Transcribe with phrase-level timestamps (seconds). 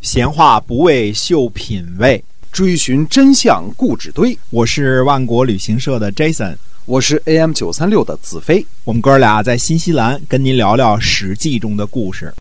[0.00, 4.36] 闲话不为秀品味，追寻真相故纸堆。
[4.48, 8.66] 我是万国旅行社的 Jason，我是 AM 九三六的子飞。
[8.84, 12.32] 我们哥俩在新西兰跟您聊聊《史记》中的故事。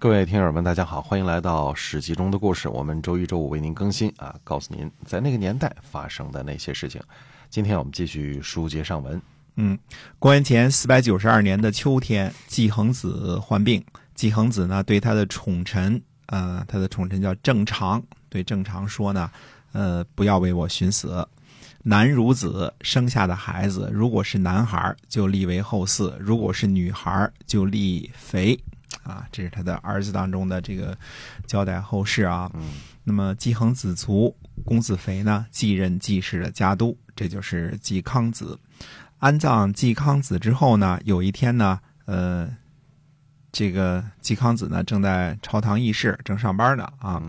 [0.00, 2.68] 各位听友们，大家好，欢迎来到《史记》中的故事。
[2.68, 7.00] 我们周一、周五为您更新啊，告诉您在那个年代发生的那些事情。
[7.48, 9.22] 今天我们继续书接上文。
[9.54, 9.78] 嗯，
[10.18, 13.80] 公元前四百九十二年的秋天，季恒子患病。
[14.16, 19.30] 季恒子呢，对他的宠臣，呃，他的宠臣叫郑常，对郑常说呢，
[19.72, 21.26] 呃，不要为我寻死。
[21.82, 28.58] 男孺子生下的孩子，如果是男孩，就立为后嗣；如果是女孩，就立肥。
[29.04, 30.96] 啊，这是他的儿子当中的这个
[31.46, 32.50] 交代后事啊。
[32.54, 32.72] 嗯，
[33.04, 38.58] 那么季恒子卒，公子肥呢继任季氏的家督，这就是季康子。
[39.18, 42.50] 安葬季康子之后呢，有一天呢，呃，
[43.58, 47.20] 这个季康子呢正在朝堂议事，正上班呢啊。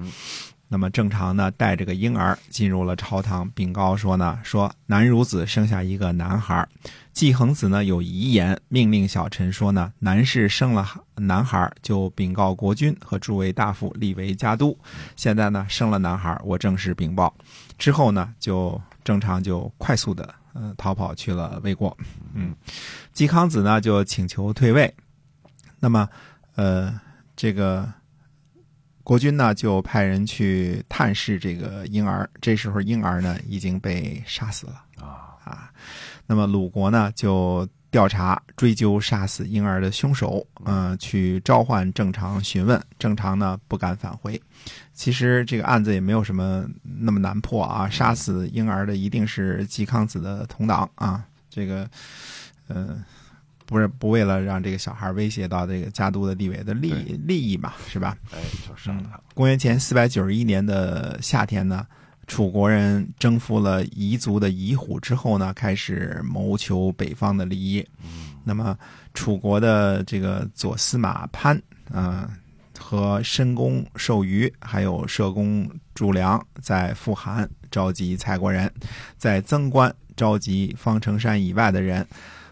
[0.67, 6.69] 那么正常呢，带着个婴儿进入了朝堂，禀告说呢，说南孺子生下一个男孩。
[7.13, 14.77] 季恒子呢有遗言，命令小臣说呢，男士生了男孩，就禀告国君和诸位大夫，立为家督。
[15.15, 17.33] 现在呢生了男孩，我正式禀报。
[17.79, 21.97] 之后呢，就正常就快速的呃逃跑去了魏国。
[22.35, 22.55] 嗯，
[23.13, 24.93] 季康子呢就请求退位。
[25.79, 26.07] 那么
[26.55, 26.99] 呃
[27.35, 27.91] 这个。
[29.01, 35.71] 国君呢就派人去探视这个婴儿，这时候婴儿呢已经被杀死了啊啊！
[36.27, 44.39] 那么鲁国呢就调查追究杀死婴儿的凶手，嗯，去召唤正常询问，正常呢不敢返回。
[44.93, 51.89] 其实这个案子也没有什么那么难破啊，杀死婴儿的一定是季康子的同党啊，这个，
[52.67, 53.03] 嗯。
[53.69, 56.91] 不是不为了让这个小孩威胁到这个家督的地位的利
[57.27, 58.17] 利益嘛，是吧？
[58.31, 58.91] 哎，就是
[59.35, 61.85] 公元前四百九十一年的夏天呢，
[62.25, 67.85] 楚国人征服了彝族的夷虎之后呢，开始谋求北方的利益。
[68.43, 68.75] 那么
[69.13, 71.61] 楚国的这个左司马潘
[71.93, 72.27] 啊，
[72.75, 78.71] 和申公授虞，还有社公祝良，在富韩召集蔡国人，
[79.15, 82.03] 在曾关召集方城山以外的人。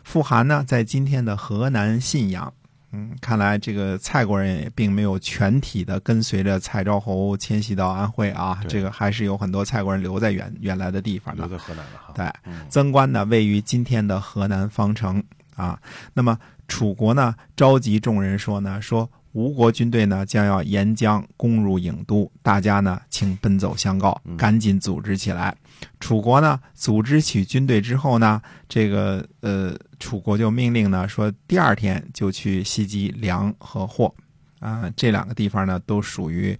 [0.08, 2.54] 富含呢，在今天的河南信阳。
[2.94, 11.46] 嗯，看来这个蔡国人也并没有全体的跟随着蔡昭侯迁徙到安徽啊，这个还是有很多蔡国人留在原原来的地方的。
[11.46, 12.14] 留在河南了哈。
[12.16, 15.22] 对，曾关呢，位于今天的河南方城
[15.58, 15.78] 啊。
[16.14, 19.10] 那么楚国呢，召集众人说呢，说。
[19.38, 25.56] 吴国军队呢将要沿江攻入郢都，大家呢请奔走相告，赶紧组织起来。
[26.00, 34.12] 楚国呢组织起军队之后呢，这个呃楚国就命令呢说，第二天就去袭击梁和霍，
[34.60, 36.58] 啊这两个地方呢都属于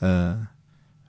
[0.00, 0.46] 呃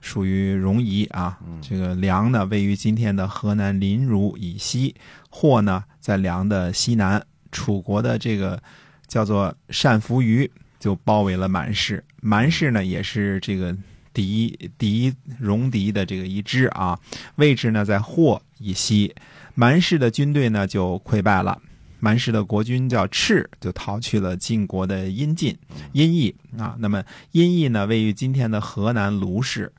[0.00, 1.38] 属于戎夷啊。
[1.60, 4.94] 这个梁呢位于今天的河南临汝以西，
[5.28, 7.22] 霍呢在梁的西南。
[7.52, 8.62] 楚国的这个
[9.06, 10.50] 叫做单福余。
[10.80, 13.76] 就包围了蛮氏，蛮氏呢也是这个
[14.14, 16.98] 敌敌戎狄的这个一支啊，
[17.36, 19.14] 位置呢在霍以西，
[19.54, 21.60] 蛮氏的军队呢就溃败了，
[22.00, 25.56] 蛮氏的国君叫赤，就逃去了晋国的阴晋
[25.92, 26.34] 阴邑。
[26.58, 29.70] 啊，那么阴邑呢位于今天的河南卢氏，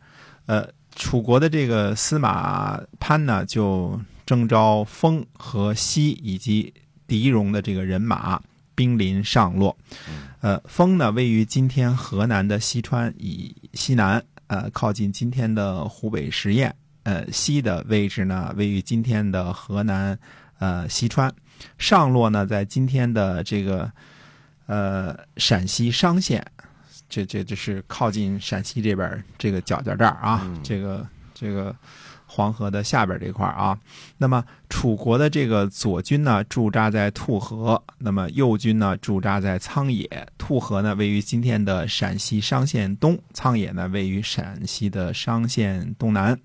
[0.46, 6.72] 呃，楚国的这个司马潘呢就征召封和西以及
[7.08, 8.40] 狄戎的这个人马。
[8.82, 9.78] 兵临上洛，
[10.40, 20.18] 呃，丰呢位于今天河南的西川以西南，呃，靠近今天的湖北十堰，呃，西的位置呢位于今天的河南，
[20.58, 21.32] 呃，西川，
[21.78, 23.92] 上洛呢在今天的这个，
[24.66, 26.44] 呃，陕西商县，
[27.08, 31.76] 这这这是靠近陕西这边这个角角这儿啊，这个这个。
[32.34, 33.78] 黄河的下边这块啊，
[34.18, 40.08] 那么楚国的这个左军呢驻扎在兔河，那么右军呢驻扎在苍野。
[40.38, 46.40] 兔河呢位于今天的陕西商县东，苍野呢位于陕西的商县东南。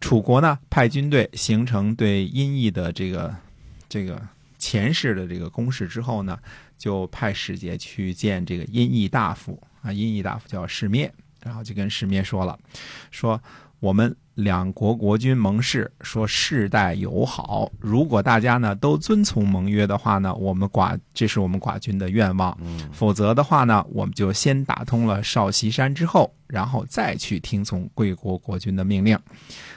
[0.00, 3.32] 楚国呢派军队形成对阴邑的这个
[3.88, 4.20] 这个
[4.58, 6.36] 前世的这个攻势之后呢，
[6.76, 11.12] 就派使节去见这个阴邑大夫啊，阴邑大夫叫世灭，
[11.44, 12.58] 然后就跟世灭说了，
[13.12, 13.40] 说
[13.78, 14.16] 我们。
[14.38, 22.56] 两国国君盟誓说世代友好，如果大家呢都遵从盟约的话呢，我们寡这是我们寡君的愿望。
[22.92, 29.18] 否则的话呢，我们就先打通了少溪山之后，然后再去听从贵国国君的命令。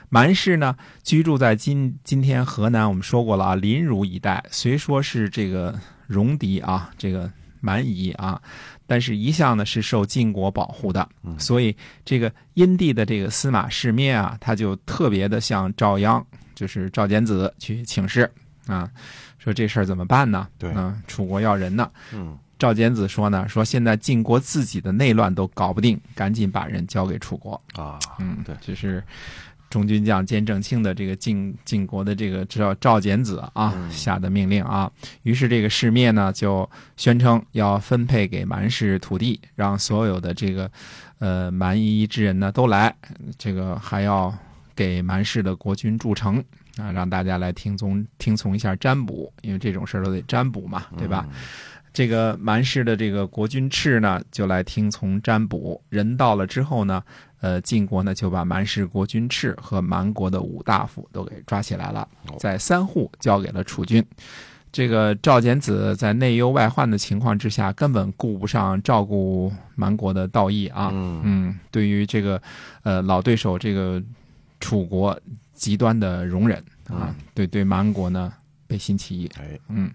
[0.10, 5.74] 蛮氏呢居住在今今天河南，我们说过了啊，临汝一带，虽说是这个
[6.06, 7.28] 戎狄啊，这个
[7.62, 8.42] 蛮夷啊。
[8.86, 11.74] 但是一向呢是受晋国保护的，嗯所以
[12.04, 16.22] 这个殷帝的这个司马世灭啊，他就特别的向赵鞅，
[16.54, 18.30] 就是赵简子去请示
[18.68, 18.92] 啊，
[19.40, 20.48] 说这事儿怎么办呢？
[20.58, 21.90] 对嗯，楚国要人呢。
[22.12, 27.60] 嗯赵简子说呢，说现在晋国自己的内乱都搞不定，赶紧把人交给楚国。
[27.74, 29.04] 啊，嗯，对，就是
[29.72, 34.92] 中军将兼正卿的这个晋晋国的这个赵赵简子啊嗯下的命令啊。
[35.24, 40.70] 于是这个世灭呢就宣称要分配给蛮氏土地，让所有的这个
[41.18, 42.96] 呃蛮夷之人呢都来，
[43.38, 44.32] 这个还要
[44.76, 46.44] 给蛮氏的国君筑城。
[46.78, 51.28] 啊，让大家来听从听从一下占卜，因为这种事儿都得占卜嘛，对吧？
[51.28, 51.36] 嗯？
[51.94, 55.82] 这个蛮氏的这个国君赤呢，就来听从占卜。
[55.90, 57.04] 人到了之后呢，
[57.42, 64.04] 呃，晋国呢就把蛮氏国君赤和蛮国的五大夫都给抓起来了哦，在三户交给了楚军。
[64.72, 70.90] 这个赵简子在内忧外患的情况之下，根本顾不上照顾蛮国的道义啊。
[70.94, 72.42] 嗯嗯，对于这个
[72.84, 74.02] 呃老对手这个
[74.62, 75.20] 楚国
[75.54, 76.58] 极端的容忍
[76.88, 78.32] 啊嗯，对对蛮国呢
[78.72, 79.30] 背信弃义。
[79.38, 79.92] 哎，嗯。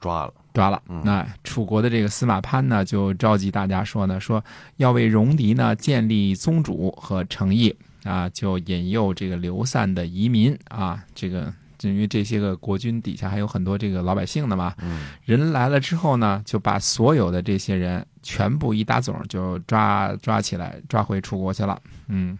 [0.00, 1.02] 抓了，抓了嗯。
[1.04, 4.42] 那楚国的这个司马潘呢，就召集大家说呢，说
[4.76, 7.74] 要为戎狄呢建立宗主和诚意
[8.04, 21.80] 啊，就引诱这个流散的移民啊，这个因为这些个国君底下还有很多这个老百姓的嘛，嗯人来了之后呢，就把所有的这些人全部一大总就抓抓起来，抓回楚国去了。
[22.08, 22.38] 嗯，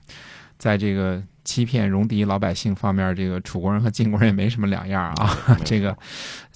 [0.59, 5.59] 在这个欺骗戎狄老百姓方面，这个楚国人和晋国人也没什么两样啊。
[5.65, 5.97] 这个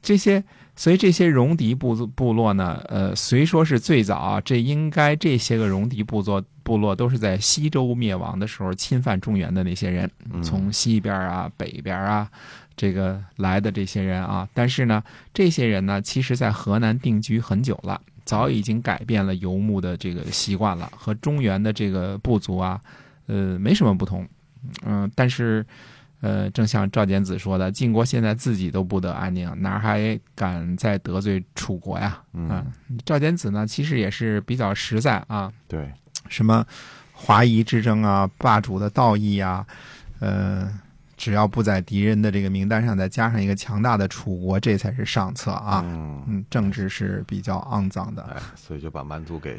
[0.01, 0.43] 这些，
[0.75, 12.29] 所以这些戎狄部族部落呢，呃，虽说是最早啊，这应该这些个戎狄部族部落都是在西周灭亡的时候侵犯中原的那些人，嗯从西边啊、北边啊。
[12.77, 15.03] 这个来的这些人啊，但是呢，
[15.35, 22.81] 这些人呢，其实在河南定居很久了，早已经改变了游牧的这个习惯了，和中原的这个部族啊，
[23.31, 24.27] 呃，没什么不同。
[24.85, 25.65] 嗯、但是，
[26.21, 32.21] 呃，正像赵简子说的，晋国现在自己都不得安宁，哪还敢再得罪楚国呀？
[32.35, 32.63] 嗯，
[33.07, 35.91] 赵简子呢，其实也是比较实在啊，对，
[36.29, 36.67] 什么
[37.13, 39.67] 华夷之争啊、霸主的道义啊，
[40.19, 40.71] 呃，
[41.17, 45.83] 只要不在敌人的这个名单上再加上一个强大的楚国，这才是上策啊。
[45.87, 49.59] 嗯，嗯，政治是比较肮脏的，哎，所以就把蛮族给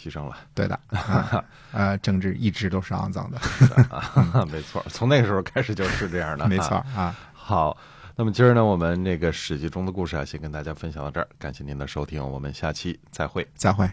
[0.00, 0.78] 牺牲了，对的。
[0.88, 3.38] 啊呃，政治一直都是肮脏的，
[3.94, 6.76] 啊，没错，从那个时候开始就是这样的，没错。
[6.96, 7.14] 啊。
[7.32, 7.76] 好，
[8.16, 13.46] 那么今儿呢，我们这个史记中的故事啊，先跟大家分享到这儿，感谢您的收听，我们下期再会。
[13.54, 13.88] 再会。